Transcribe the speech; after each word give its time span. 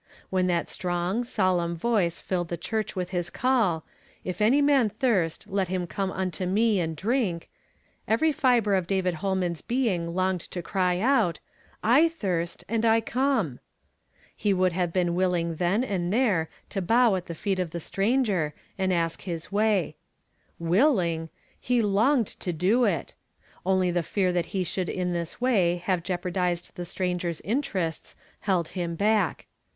When 0.31 0.47
that 0.47 0.67
strong, 0.67 1.23
solemn 1.23 1.75
voice 1.75 2.19
filled 2.19 2.47
the 2.47 2.57
church 2.57 2.95
with 2.95 3.11
his 3.11 3.29
call," 3.29 3.85
If 4.23 4.41
any 4.41 4.59
man 4.59 4.89
thirst, 4.89 5.45
let 5.47 5.67
him 5.67 5.85
come 5.85 6.11
unto 6.11 6.47
me, 6.47 6.79
and 6.79 6.95
drink," 6.95 7.51
every 8.07 8.31
fibre 8.31 8.73
of 8.73 8.87
David 8.87 9.13
Holman's 9.21 9.61
being 9.61 10.15
longed 10.15 10.41
to 10.49 10.63
cry 10.63 10.99
out: 10.99 11.39
"I 11.83 12.11
tliirst, 12.19 12.63
and 12.67 12.83
I 12.83 12.99
come!" 12.99 13.59
He 14.35 14.55
would 14.55 14.73
luave 14.73 14.91
been 14.91 15.13
willing 15.13 15.57
then 15.57 15.83
and 15.83 16.11
there 16.11 16.49
to 16.69 16.81
bow 16.81 17.13
at 17.13 17.27
the 17.27 17.35
feet 17.35 17.59
of 17.59 17.69
the 17.69 17.79
stranger, 17.79 18.55
226 18.77 19.49
YESTERDAY 19.51 19.51
FRAMED 19.51 19.69
IN 19.69 19.85
TO 19.85 19.91
DAY. 19.91 19.93
and 19.93 19.93
ask 19.93 20.57
his 20.57 20.67
way." 20.67 20.71
Willing!" 20.71 21.29
he 21.75 21.81
longed 21.83 22.27
to 22.39 22.51
do 22.51 22.85
it. 22.85 23.13
Only 23.63 23.91
the 23.91 24.01
fear 24.01 24.33
that 24.33 24.47
he 24.47 24.63
should 24.63 24.89
in 24.89 25.13
this 25.13 25.39
way 25.39 25.75
have 25.85 26.01
jeopardized 26.01 26.71
that 26.75 26.85
stranger's 26.85 27.39
interests 27.41 28.15
held 28.39 28.69
him 28.69 28.97
hack. 28.97 29.45